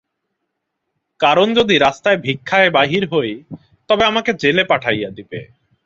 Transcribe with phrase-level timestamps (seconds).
[1.19, 3.31] কারণ যদি রাস্তায় ভিক্ষায় বাহির হই,
[3.89, 5.39] তবে আমাকে জেলে পাঠাইয়া দিবে।